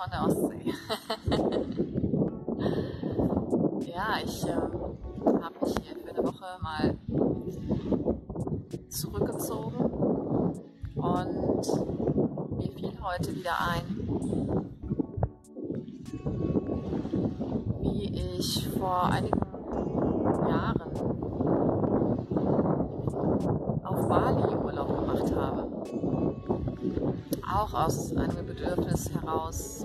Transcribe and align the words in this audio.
Von 0.00 0.10
der 0.10 0.24
Ostsee. 0.24 0.72
ja, 3.92 4.16
ich 4.24 4.44
äh, 4.46 4.52
habe 4.54 5.54
mich 5.60 5.74
hier 5.82 5.94
für 5.94 6.08
eine 6.08 6.26
Woche 6.26 6.46
mal 6.62 6.96
zurückgezogen 8.88 9.76
und 10.94 11.66
mir 12.56 12.72
fiel 12.72 12.98
heute 13.02 13.36
wieder 13.36 13.60
ein, 13.60 13.84
wie 17.82 18.38
ich 18.38 18.68
vor 18.78 19.04
einigen 19.04 19.38
Jahren 20.48 20.80
auf 23.84 24.08
Bali 24.08 24.54
Urlaub 24.64 24.98
gemacht 24.98 25.36
habe. 25.36 25.70
Auch 27.52 27.74
aus 27.74 28.16
einem 28.16 28.46
Bedürfnis 28.46 29.10
heraus, 29.12 29.84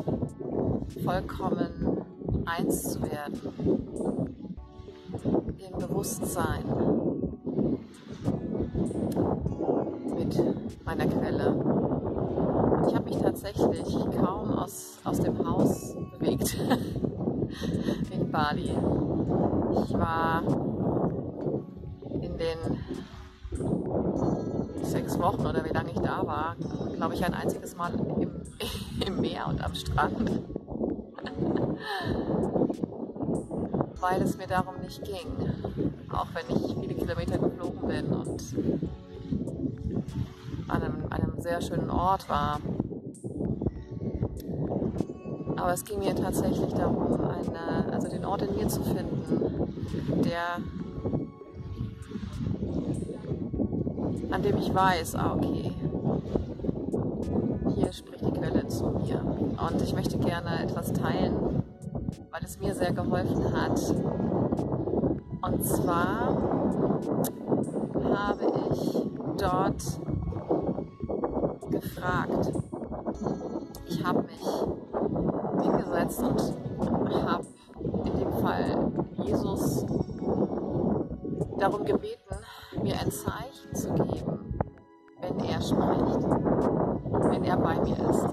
vollkommen 1.04 2.06
eins 2.46 2.94
zu 2.94 3.02
werden. 3.02 3.42
Im 5.58 5.80
Bewusstsein 5.80 6.64
mit 10.16 10.86
meiner 10.86 11.08
Quelle. 11.08 11.54
Und 11.54 12.88
ich 12.88 12.96
habe 12.96 13.06
mich 13.06 13.18
tatsächlich 13.18 13.96
kaum 14.16 14.52
aus, 14.52 15.00
aus 15.04 15.20
dem 15.20 15.48
Haus 15.48 15.96
bewegt 16.20 16.56
in 18.12 18.32
Bali. 18.32 18.76
Ich 19.84 19.94
war 19.94 20.44
in 22.22 22.38
den 22.38 22.58
sechs 24.84 25.15
Wochen 25.26 25.46
oder 25.48 25.66
wie 25.66 25.74
lange 25.74 25.90
ich 25.90 26.00
da 26.00 26.26
war, 26.28 26.56
glaube 26.96 27.16
ich, 27.16 27.26
ein 27.26 27.34
einziges 27.34 27.76
Mal 27.76 27.92
im, 27.96 28.44
im 29.08 29.22
Meer 29.22 29.48
und 29.48 29.64
am 29.64 29.74
Strand. 29.74 30.20
Weil 34.00 34.22
es 34.22 34.38
mir 34.38 34.46
darum 34.46 34.76
nicht 34.82 35.04
ging. 35.04 35.26
Auch 36.12 36.28
wenn 36.36 36.56
ich 36.56 36.76
viele 36.80 36.94
Kilometer 36.94 37.40
geflogen 37.40 37.88
bin 37.88 38.06
und 38.14 38.56
an 40.68 40.84
einem, 40.84 41.08
einem 41.10 41.42
sehr 41.42 41.60
schönen 41.60 41.90
Ort 41.90 42.30
war. 42.30 42.60
Aber 45.56 45.74
es 45.74 45.84
ging 45.86 45.98
mir 45.98 46.14
tatsächlich 46.14 46.72
darum, 46.74 47.20
eine, 47.28 47.92
also 47.92 48.08
den 48.10 48.26
Ort 48.26 48.44
in 48.44 48.56
mir 48.56 48.68
zu 48.68 48.84
finden, 48.84 50.22
der 50.24 50.60
an 54.32 54.42
dem 54.42 54.58
ich 54.58 54.74
weiß, 54.74 55.16
ah, 55.16 55.34
okay, 55.36 55.72
hier 57.76 57.94
spricht 57.94 58.26
die 58.26 58.32
Quelle 58.32 58.68
zu 58.68 58.86
mir. 58.86 59.22
Und 59.22 59.82
ich 59.82 59.94
möchte 59.94 60.18
gerne 60.18 60.64
etwas 60.64 60.94
teilen, 60.94 61.64
weil 62.32 62.44
es 62.44 62.60
mir 62.60 62.74
sehr 62.74 62.94
geholfen 62.94 63.54
hat. 63.54 63.80
Und 65.42 65.64
zwar 65.64 66.38
habe 68.04 68.52
ich 68.72 69.02
dort 69.38 69.84
gefragt. 71.70 72.52
Ich 73.88 74.04
habe 74.04 74.24
mich 74.24 75.64
hingesetzt 75.64 76.24
und 76.24 77.24
habe 77.24 77.46
in 78.06 78.20
dem 78.20 78.34
Fall 78.42 78.92
Jesus 79.24 79.86
darum 81.58 81.86
gebeten, 81.86 82.36
mir 82.82 83.00
ein 83.00 83.12
Zeichen 83.12 83.45
zu 83.76 83.94
geben, 83.94 84.58
wenn 85.20 85.40
er 85.40 85.62
spricht, 85.62 86.24
wenn 87.30 87.44
er 87.44 87.58
bei 87.58 87.80
mir 87.82 87.98
ist. 88.10 88.26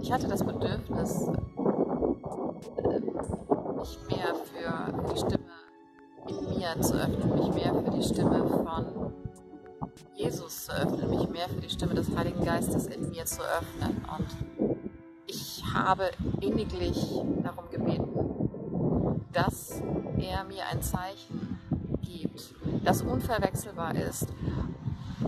Ich 0.00 0.12
hatte 0.12 0.28
das 0.28 0.44
Bedürfnis, 0.44 1.28
äh, 2.76 3.00
mich 3.76 3.98
mehr 4.08 4.34
für 4.44 5.12
die 5.12 5.18
Stimme 5.18 5.44
in 6.28 6.58
mir 6.58 6.80
zu 6.80 6.94
öffnen, 6.94 7.34
mich 7.34 7.54
mehr 7.54 7.74
für 7.74 7.90
die 7.90 8.02
Stimme 8.02 8.46
von 8.46 9.12
Jesus 10.14 10.66
zu 10.66 10.72
öffnen, 10.72 11.10
mich 11.10 11.28
mehr 11.30 11.48
für 11.48 11.60
die 11.60 11.70
Stimme 11.70 11.94
des 11.94 12.16
Heiligen 12.16 12.44
Geistes 12.44 12.86
in 12.86 13.08
mir 13.10 13.24
zu 13.24 13.42
öffnen. 13.42 14.04
Und 14.16 14.70
ich 15.26 15.64
habe 15.74 16.10
inniglich 16.40 17.22
darum 17.42 17.68
gebeten, 17.70 19.28
dass 19.32 19.82
er 20.18 20.44
mir 20.44 20.64
ein 20.70 20.80
Zeichen 20.80 21.58
gibt, 22.02 22.54
das 22.84 23.02
unverwechselbar 23.02 23.94
ist 23.96 24.28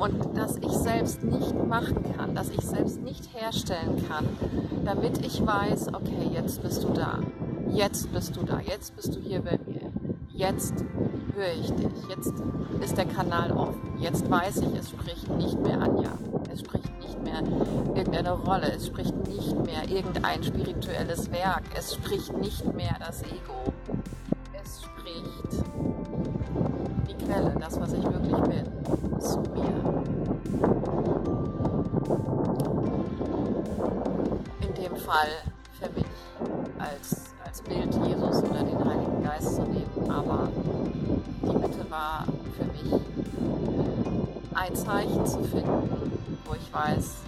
und 0.00 0.36
das 0.36 0.56
ich 0.56 0.72
selbst 0.72 1.22
nicht 1.25 1.54
machen 1.66 2.04
kann, 2.16 2.34
das 2.34 2.50
ich 2.50 2.60
selbst 2.60 3.03
nicht 3.03 3.32
herstellen 3.34 4.04
kann, 4.09 4.26
damit 4.84 5.25
ich 5.25 5.44
weiß, 5.44 5.88
okay, 5.94 6.31
jetzt 6.32 6.62
bist 6.62 6.84
du 6.84 6.92
da, 6.92 7.19
jetzt 7.70 8.12
bist 8.12 8.37
du 8.37 8.42
da, 8.42 8.60
jetzt 8.60 8.94
bist 8.97 9.14
du 9.14 9.20
hier 9.20 9.41
bei 9.41 9.58
mir, 9.66 9.92
jetzt 10.32 10.75
höre 11.34 11.53
ich 11.60 11.70
dich, 11.72 12.08
jetzt 12.08 12.32
ist 12.82 12.97
der 12.97 13.06
Kanal 13.06 13.53
offen, 13.53 13.98
jetzt 13.98 14.31
weiß 14.31 14.58
ich, 14.58 14.75
es 14.78 14.91
spricht 14.91 15.28
nicht 15.37 15.58
mehr 15.60 15.81
Anja, 15.81 16.12
es 16.53 16.60
spricht 16.60 16.98
nicht 17.00 17.22
mehr 17.22 17.42
irgendeine 17.94 18.32
Rolle, 18.32 18.72
es 18.72 18.87
spricht 18.87 19.16
nicht 19.28 19.56
mehr 19.64 19.88
irgendein 19.88 20.42
spirituelles 20.42 21.31
Werk, 21.31 21.62
es 21.76 21.94
spricht 21.94 22.37
nicht 22.38 22.64
mehr 22.75 22.97
das 23.00 23.22
Ego, 23.22 23.72
es 24.62 24.82
spricht 24.82 25.47
Quelle, 27.19 27.55
das, 27.61 27.81
was 27.81 27.93
ich 27.93 28.05
wirklich 28.05 28.37
bin, 28.37 29.21
zu 29.21 29.41
mir. 29.41 29.79
In 34.61 34.75
dem 34.75 34.97
Fall 34.97 35.29
für 35.79 35.91
mich 35.91 36.06
als, 36.79 37.34
als 37.45 37.62
Bild 37.62 37.95
Jesus 38.06 38.43
oder 38.43 38.62
den 38.62 38.84
Heiligen 38.84 39.23
Geist 39.23 39.56
zu 39.56 39.62
nehmen, 39.62 40.11
aber 40.11 40.49
die 41.43 41.59
Bitte 41.59 41.91
war 41.91 42.25
für 42.56 42.65
mich, 42.65 43.01
ein 44.55 44.75
Zeichen 44.75 45.25
zu 45.25 45.43
finden, 45.45 46.12
wo 46.45 46.55
ich 46.55 46.73
weiß, 46.73 47.19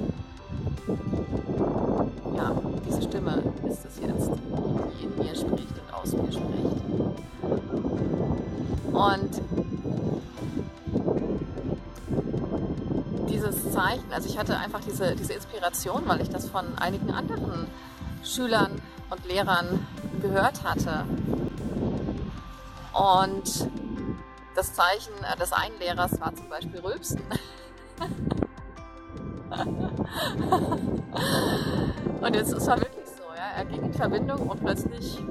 ja, 2.36 2.52
diese 2.88 3.02
Stimme 3.02 3.42
ist 3.68 3.84
es 3.84 4.00
jetzt, 4.00 4.30
die 4.30 5.04
in 5.04 5.16
mir 5.16 5.34
spricht 5.34 5.74
und 5.78 5.94
aus 5.94 6.12
mir 6.12 6.32
spricht. 6.32 6.79
Und 9.00 9.40
dieses 13.30 13.72
Zeichen, 13.72 14.12
also 14.12 14.28
ich 14.28 14.38
hatte 14.38 14.58
einfach 14.58 14.80
diese, 14.80 15.16
diese 15.16 15.32
Inspiration, 15.32 16.02
weil 16.04 16.20
ich 16.20 16.28
das 16.28 16.50
von 16.50 16.76
einigen 16.76 17.10
anderen 17.10 17.66
Schülern 18.22 18.82
und 19.08 19.26
Lehrern 19.26 19.86
gehört 20.20 20.62
hatte. 20.64 21.06
Und 22.92 23.70
das 24.54 24.74
Zeichen 24.74 25.14
des 25.40 25.54
einen 25.54 25.78
Lehrers 25.78 26.20
war 26.20 26.34
zum 26.34 26.50
Beispiel 26.50 26.80
Rülpsen. 26.80 27.22
und 32.20 32.36
jetzt 32.36 32.52
ist 32.52 32.58
es 32.58 32.66
wirklich 32.66 33.06
so, 33.16 33.22
ja, 33.34 33.52
er 33.56 33.64
ging 33.64 33.82
in 33.82 33.94
Verbindung 33.94 34.46
und 34.46 34.60
plötzlich 34.60 35.22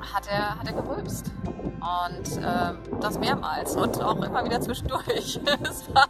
hat 0.00 0.26
er, 0.28 0.58
hat 0.58 0.66
er 0.66 0.72
gerülpst. 0.72 1.30
Und 1.54 2.42
äh, 2.42 3.00
das 3.00 3.18
mehrmals 3.18 3.76
und 3.76 4.02
auch 4.02 4.22
immer 4.22 4.44
wieder 4.44 4.60
zwischendurch. 4.60 5.40
es 5.62 5.94
war 5.94 6.06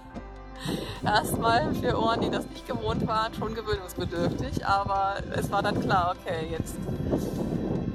erstmal 1.05 1.75
für 1.75 1.99
Ohren, 1.99 2.21
die 2.21 2.31
das 2.31 2.47
nicht 2.47 2.67
gewohnt 2.67 3.07
waren, 3.07 3.33
schon 3.35 3.55
gewöhnungsbedürftig. 3.55 4.67
Aber 4.67 5.17
es 5.35 5.51
war 5.51 5.63
dann 5.63 5.81
klar, 5.81 6.17
okay, 6.19 6.49
jetzt, 6.51 6.77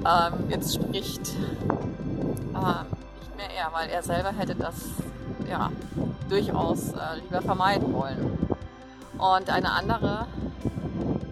ähm, 0.04 0.50
jetzt 0.50 0.74
spricht 0.74 1.34
ähm, 2.54 2.86
nicht 3.20 3.36
mehr 3.36 3.50
er, 3.56 3.72
weil 3.72 3.88
er 3.90 4.02
selber 4.02 4.32
hätte 4.32 4.54
das 4.54 4.74
ja, 5.48 5.70
durchaus 6.28 6.92
äh, 6.92 7.20
lieber 7.22 7.42
vermeiden 7.42 7.92
wollen. 7.92 8.38
Und 9.18 9.50
eine 9.50 9.70
andere 9.72 10.26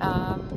ähm, 0.00 0.53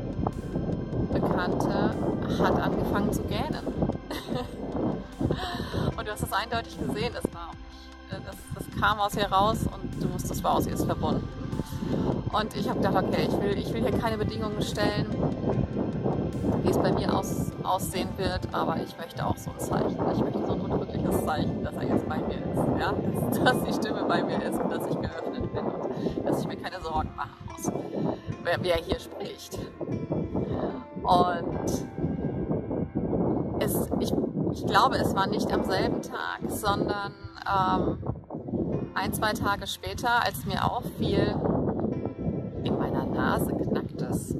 Bekannte 1.11 1.95
hat 2.39 2.61
angefangen 2.61 3.11
zu 3.13 3.23
gähnen. 3.23 3.84
und 5.97 6.07
du 6.07 6.11
hast 6.11 6.23
das 6.23 6.33
eindeutig 6.33 6.77
gesehen, 6.79 7.13
das 7.13 7.23
war 7.33 7.51
äh, 8.11 8.15
das, 8.25 8.35
das 8.53 8.79
kam 8.79 8.99
aus 8.99 9.15
ihr 9.15 9.31
raus 9.31 9.59
und 9.71 10.03
du 10.03 10.13
wusstest, 10.13 10.43
war 10.43 10.55
aus 10.55 10.67
ihr 10.67 10.73
ist 10.73 10.85
verbunden. 10.85 11.27
Und 12.31 12.55
ich 12.55 12.69
habe 12.69 12.79
gedacht, 12.79 13.05
okay, 13.07 13.27
ich 13.29 13.41
will, 13.41 13.57
ich 13.57 13.73
will 13.73 13.81
hier 13.81 13.97
keine 13.97 14.17
Bedingungen 14.17 14.61
stellen, 14.61 15.07
wie 16.63 16.69
es 16.69 16.77
bei 16.77 16.91
mir 16.91 17.13
aus, 17.13 17.51
aussehen 17.63 18.09
wird, 18.17 18.53
aber 18.53 18.77
ich 18.77 18.97
möchte 18.97 19.25
auch 19.25 19.37
so 19.37 19.51
ein 19.51 19.59
Zeichen. 19.59 19.97
Ich 20.13 20.19
möchte 20.19 20.45
so 20.45 20.53
ein 20.53 20.61
unrückliches 20.61 21.25
Zeichen, 21.25 21.63
dass 21.63 21.75
er 21.75 21.83
jetzt 21.83 22.09
bei 22.09 22.17
mir 22.17 22.35
ist. 22.35 22.79
Ja? 22.79 22.93
Dass, 23.29 23.43
dass 23.43 23.63
die 23.63 23.73
Stimme 23.73 24.03
bei 24.03 24.23
mir 24.23 24.41
ist 24.43 24.59
und 24.59 24.69
dass 24.69 24.85
ich 24.87 24.99
geöffnet 24.99 25.53
bin 25.53 25.65
und 25.65 26.25
dass 26.25 26.41
ich 26.41 26.47
mir 26.47 26.57
keine 26.57 26.81
Sorgen 26.81 27.15
machen 27.15 27.37
muss, 27.47 27.71
wer, 28.43 28.57
wer 28.61 28.75
hier 28.75 28.99
spricht. 28.99 29.57
Und 31.03 31.87
ich, 34.55 34.65
glaube, 34.65 34.95
es 34.95 35.13
war 35.15 35.27
nicht 35.27 35.51
am 35.53 35.63
selben 35.63 36.01
Tag, 36.01 36.39
sondern 36.47 37.13
ähm, 37.45 37.97
ein, 38.93 39.13
zwei 39.13 39.33
Tage 39.33 39.67
später, 39.67 40.23
als 40.23 40.45
mir 40.45 40.63
auffiel, 40.63 41.35
in 42.63 42.77
meiner 42.77 43.05
Nase 43.05 43.51
knackt 43.51 44.01
es. 44.01 44.35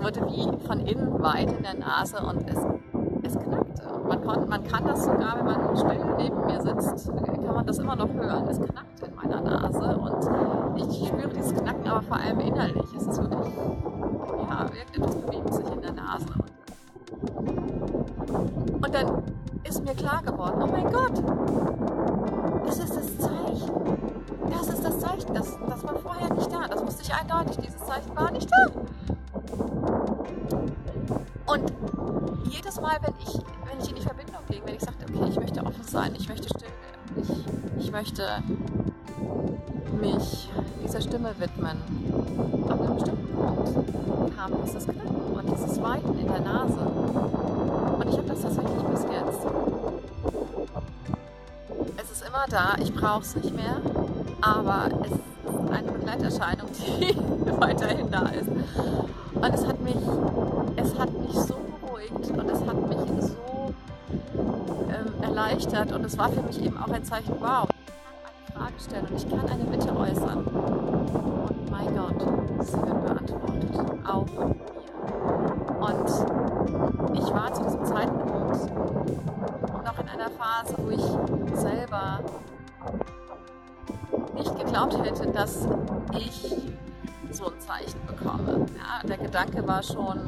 wurde 0.00 0.26
wie 0.26 0.66
von 0.66 0.80
innen 0.80 1.22
weit 1.22 1.52
in 1.52 1.62
der 1.62 1.74
Nase 1.74 2.18
und 2.20 2.48
es, 2.48 2.56
es 3.22 3.38
knackte. 3.38 4.00
Man, 4.08 4.24
kon, 4.24 4.48
man 4.48 4.64
kann 4.64 4.86
das 4.86 5.04
sogar, 5.04 5.36
wenn 5.38 5.46
man 5.46 5.76
still 5.76 6.00
neben 6.16 6.46
mir 6.46 6.60
sitzt, 6.62 7.12
kann 7.12 7.54
man 7.54 7.66
das 7.66 7.78
immer 7.78 7.96
noch 7.96 8.12
hören. 8.14 8.48
Es 8.48 8.58
knackte 8.58 9.06
in 9.06 9.14
meiner 9.14 9.40
Nase 9.42 9.98
und 9.98 10.80
ich 10.80 11.08
spüre 11.08 11.28
dieses 11.28 11.54
Knacken 11.54 11.86
aber 11.88 12.02
vor 12.02 12.16
allem 12.16 12.40
innerlich. 12.40 12.94
Es 12.96 13.06
ist 13.06 13.20
wirklich, 13.20 13.54
ja, 14.48 14.66
irgendetwas 14.74 15.17
ich 27.08 27.14
eindeutig. 27.14 27.56
Dieses 27.58 27.84
Zeichen 27.84 28.14
war 28.14 28.30
nicht 28.30 28.48
da. 28.50 28.66
Und 31.46 31.72
jedes 32.44 32.80
Mal, 32.80 32.98
wenn 33.02 33.14
ich, 33.22 33.34
wenn 33.64 33.80
ich 33.80 33.88
in 33.88 33.96
die 33.96 34.02
Verbindung 34.02 34.42
ging, 34.48 34.62
wenn 34.64 34.74
ich 34.74 34.82
sagte, 34.82 35.06
okay, 35.12 35.28
ich 35.30 35.36
möchte 35.36 35.64
offen 35.64 35.84
sein, 35.84 36.14
ich 36.16 36.28
möchte 36.28 36.48
still 36.48 36.68
ich, 37.16 37.84
ich 37.84 37.92
möchte 37.92 38.22
mich 40.00 40.50
dieser 40.84 41.00
Stimme 41.00 41.34
widmen, 41.38 41.78
an 42.68 42.80
einem 42.80 42.94
bestimmten 42.94 43.34
Punkt 43.34 44.36
kam 44.36 44.52
dieses 44.64 44.84
Knacken 44.84 45.32
und 45.34 45.50
dieses 45.50 45.82
Weiten 45.82 46.18
in 46.18 46.26
der 46.26 46.40
Nase. 46.40 46.78
Und 46.78 48.08
ich 48.08 48.18
habe 48.18 48.28
das 48.28 48.42
tatsächlich 48.42 48.82
bis 48.82 49.02
jetzt. 49.04 49.46
Es 51.96 52.10
ist 52.10 52.26
immer 52.26 52.44
da, 52.48 52.76
ich 52.80 52.92
brauche 52.94 53.22
es 53.22 53.34
nicht 53.36 53.54
mehr, 53.54 53.80
aber 54.42 54.90
es 55.04 55.27
eine 55.70 55.92
Begleiterscheinung, 55.92 56.68
die 56.72 57.16
weiterhin 57.60 58.10
da 58.10 58.28
ist. 58.28 58.48
Und 58.48 59.54
es 59.54 59.66
hat 59.66 59.80
mich, 59.80 59.96
es 60.76 60.98
hat 60.98 61.12
mich 61.12 61.34
so 61.34 61.54
beruhigt 61.80 62.30
und 62.30 62.50
es 62.50 62.60
hat 62.66 62.88
mich 62.88 63.22
so 63.22 63.74
ähm, 64.88 65.22
erleichtert 65.22 65.92
und 65.92 66.04
es 66.04 66.18
war 66.18 66.28
für 66.30 66.42
mich 66.42 66.62
eben 66.62 66.76
auch 66.76 66.90
ein 66.90 67.04
Zeichen, 67.04 67.34
wow, 67.40 67.68
ich 67.68 67.84
kann 68.24 68.32
eine 68.36 68.58
Frage 68.58 68.80
stellen 68.80 69.06
und 69.06 69.16
ich 69.16 69.28
kann 69.28 69.48
eine 69.48 69.64
Bitte 69.64 69.96
äußern. 69.96 70.44
Und 70.44 71.70
mein 71.70 71.96
Gott, 71.96 72.66
sie 72.66 72.76
wird 72.76 73.06
beantwortet. 73.06 74.06
Auch 74.06 74.26
mir. 74.26 74.68
Und 75.80 76.08
ich 77.14 77.32
war 77.32 77.52
zu 77.54 77.62
diesem 77.62 77.84
Zeitpunkt 77.84 78.56
noch 79.84 79.98
in 79.98 80.08
einer 80.08 80.30
Phase, 80.30 80.74
wo 80.78 80.90
ich 80.90 81.58
selber 81.58 82.20
geglaubt 84.78 85.04
hätte, 85.04 85.26
dass 85.32 85.66
ich 86.16 86.56
so 87.30 87.46
ein 87.46 87.60
Zeichen 87.60 88.00
bekomme. 88.06 88.66
Ja, 88.76 89.06
der 89.06 89.18
Gedanke 89.18 89.66
war 89.66 89.82
schon, 89.82 90.20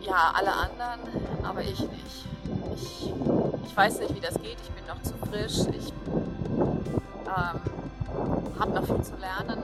ja, 0.00 0.32
alle 0.34 0.52
anderen, 0.52 1.00
aber 1.42 1.60
ich 1.60 1.80
nicht. 1.80 2.26
Ich, 2.74 3.12
ich 3.64 3.76
weiß 3.76 4.00
nicht, 4.00 4.14
wie 4.14 4.20
das 4.20 4.34
geht, 4.34 4.56
ich 4.62 4.70
bin 4.70 4.86
noch 4.86 5.02
zu 5.02 5.14
frisch, 5.28 5.66
ich 5.76 5.92
ähm, 7.26 7.60
habe 8.58 8.72
noch 8.72 8.84
viel 8.86 9.02
zu 9.02 9.14
lernen 9.16 9.62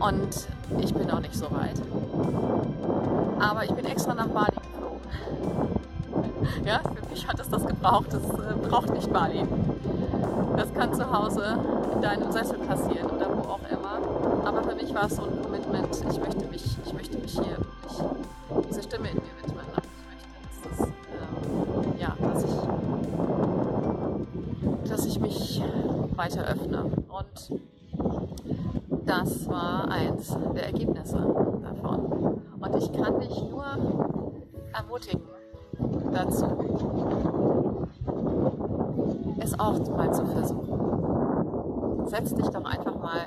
und 0.00 0.48
ich 0.80 0.94
bin 0.94 1.06
noch 1.06 1.20
nicht 1.20 1.34
so 1.34 1.50
weit. 1.50 1.80
Aber 3.40 3.64
ich 3.64 3.72
bin 3.72 3.84
extra 3.84 4.14
nach 4.14 4.28
Bali 4.28 4.56
geflogen. 4.56 5.00
Ja, 6.64 6.80
für 6.80 7.10
mich 7.10 7.26
hat 7.26 7.38
es 7.40 7.48
das 7.48 7.66
gebraucht, 7.66 8.12
das 8.12 8.22
äh, 8.22 8.54
braucht 8.68 8.90
nicht 8.90 9.12
Bali. 9.12 9.46
Das 10.56 10.72
kann 10.72 10.94
zu 10.94 11.10
Hause 11.12 11.58
in 11.94 12.00
deinem 12.00 12.30
Sessel 12.30 12.58
passieren 12.58 13.10
oder 13.10 13.28
wo 13.30 13.40
auch 13.50 13.60
immer. 13.70 13.98
Aber 14.46 14.62
für 14.62 14.74
mich 14.74 14.94
war 14.94 15.06
es 15.06 15.16
so 15.16 15.22
ein 15.22 15.42
Commitment. 15.42 15.88
Ich 16.10 16.20
möchte 16.20 16.46
mich, 16.46 16.76
ich 16.84 16.92
möchte 16.92 17.18
mich 17.18 17.32
hier 17.32 17.58
wirklich 17.58 18.68
diese 18.68 18.82
Stimme 18.82 19.08
in 19.10 19.16
mir 19.16 19.22
widmen. 19.42 19.64
Und 19.74 19.84
ich 19.84 20.06
möchte, 20.10 20.28
dass, 20.68 20.78
das, 20.78 20.88
äh, 20.88 22.00
ja, 22.00 22.16
dass, 22.20 22.44
ich, 22.44 22.56
dass 24.90 25.06
ich 25.06 25.20
mich 25.20 25.62
weiter 26.16 26.44
öffne. 26.44 26.84
Und 26.84 27.60
das 29.06 29.48
war 29.48 29.88
eins 29.88 30.36
der 30.54 30.66
Ergebnisse 30.66 31.18
davon. 31.62 32.40
Und 32.60 32.76
ich 32.76 32.92
kann 32.92 33.20
dich 33.20 33.42
nur 33.50 33.64
ermutigen 34.72 35.22
dazu, 36.12 36.46
es 39.40 39.58
auch 39.58 39.78
mal 39.90 40.03
zu 40.14 40.24
versuchen. 40.26 42.06
Setz 42.06 42.34
dich 42.34 42.46
doch 42.46 42.64
einfach 42.64 42.96
mal 43.00 43.26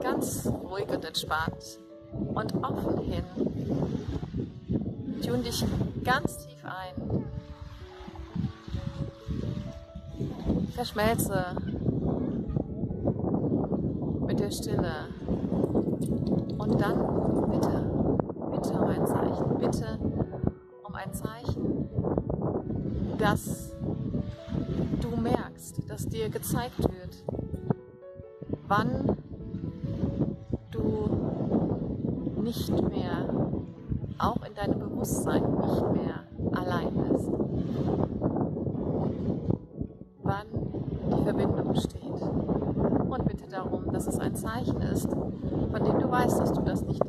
ganz 0.00 0.46
ruhig 0.46 0.88
und 0.88 1.04
entspannt 1.04 1.80
und 2.34 2.54
offen 2.64 2.98
hin. 2.98 3.24
Tun 5.24 5.42
dich 5.42 5.64
ganz 6.04 6.38
tief 6.38 6.64
ein. 6.64 7.24
Verschmelze 10.74 11.44
mit 14.26 14.40
der 14.40 14.50
Stille. 14.50 15.08
Und 16.58 16.80
dann 16.80 16.98
bitte, 17.50 17.90
bitte 18.52 18.72
um 18.78 18.88
ein 18.88 19.06
Zeichen, 19.06 19.58
bitte 19.58 19.98
um 20.84 20.94
ein 20.94 21.12
Zeichen, 21.12 21.88
dass 23.18 23.71
du 25.02 25.16
merkst, 25.16 25.82
dass 25.88 26.06
dir 26.06 26.28
gezeigt 26.28 26.78
wird, 26.78 27.24
wann 28.68 29.16
du 30.70 32.40
nicht 32.42 32.70
mehr, 32.70 33.28
auch 34.18 34.44
in 34.46 34.54
deinem 34.54 34.78
Bewusstsein, 34.78 35.42
nicht 35.42 35.92
mehr 35.92 36.22
allein 36.52 36.94
bist. 36.94 37.28
Wann 40.22 40.46
die 41.16 41.24
Verbindung 41.24 41.74
steht. 41.74 42.02
Und 42.02 43.26
bitte 43.26 43.48
darum, 43.50 43.92
dass 43.92 44.06
es 44.06 44.18
ein 44.18 44.34
Zeichen 44.34 44.80
ist, 44.82 45.08
von 45.10 45.84
dem 45.84 45.98
du 45.98 46.10
weißt, 46.10 46.40
dass 46.40 46.52
du 46.52 46.62
das 46.62 46.82
nicht 46.82 47.02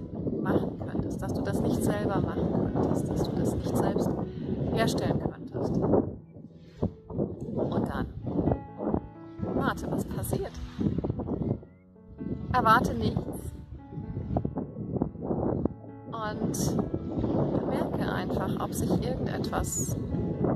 Und 16.40 16.76
bemerke 17.60 18.12
einfach, 18.12 18.50
ob 18.60 18.74
sich 18.74 18.90
irgendetwas 18.90 19.96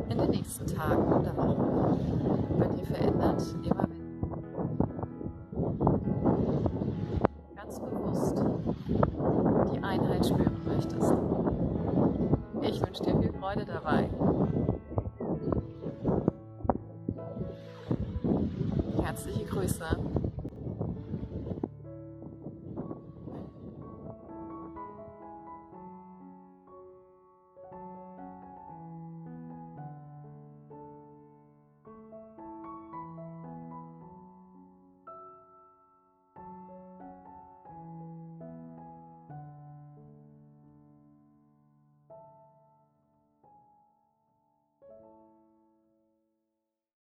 in 0.10 0.17
den 0.17 0.29
nächsten 0.31 0.65
Tagen 0.67 1.03
oder 1.13 1.38
Wochen 1.38 2.60
bei 2.60 2.67
dir 2.67 2.86
verändert. 2.86 3.43
Immer 3.63 3.88
wenn 3.88 3.98
ganz 7.55 7.79
bewusst 7.79 8.43
die 9.74 9.84
Einheit 9.84 10.25
spüren 10.25 10.62
möchtest. 10.65 11.13
Ich 12.62 12.81
wünsche 12.81 13.03
dir 13.03 13.19
viel 13.19 13.34
Freude 13.34 13.65
dabei. 13.65 14.10